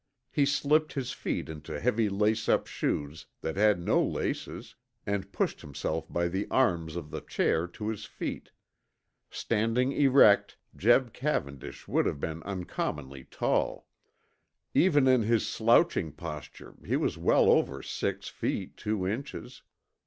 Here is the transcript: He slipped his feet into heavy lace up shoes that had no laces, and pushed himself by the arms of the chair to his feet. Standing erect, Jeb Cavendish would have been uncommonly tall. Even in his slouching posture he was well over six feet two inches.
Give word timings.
He 0.31 0.47
slipped 0.47 0.93
his 0.93 1.11
feet 1.11 1.47
into 1.47 1.79
heavy 1.79 2.09
lace 2.09 2.49
up 2.49 2.65
shoes 2.65 3.27
that 3.41 3.55
had 3.55 3.79
no 3.79 4.01
laces, 4.03 4.73
and 5.05 5.31
pushed 5.31 5.61
himself 5.61 6.11
by 6.11 6.27
the 6.27 6.47
arms 6.49 6.95
of 6.95 7.11
the 7.11 7.21
chair 7.21 7.67
to 7.67 7.87
his 7.89 8.05
feet. 8.05 8.49
Standing 9.29 9.91
erect, 9.91 10.57
Jeb 10.75 11.13
Cavendish 11.13 11.87
would 11.87 12.07
have 12.07 12.19
been 12.19 12.41
uncommonly 12.41 13.25
tall. 13.25 13.87
Even 14.73 15.07
in 15.07 15.21
his 15.21 15.45
slouching 15.45 16.11
posture 16.11 16.73
he 16.83 16.95
was 16.97 17.19
well 17.19 17.47
over 17.51 17.83
six 17.83 18.27
feet 18.27 18.77
two 18.77 19.05
inches. 19.07 19.61